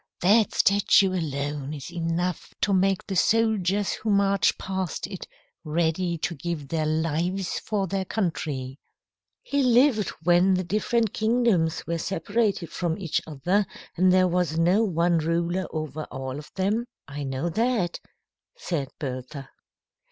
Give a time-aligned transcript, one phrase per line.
[0.21, 5.27] That statue alone is enough to make the soldiers who march past it
[5.63, 8.79] ready to give their lives for their country."
[9.43, 14.83] "He lived when the different kingdoms were separated from each other, and there was no
[14.83, 16.85] one ruler over all of them.
[17.07, 17.99] I know that,"
[18.57, 19.51] said Bertha.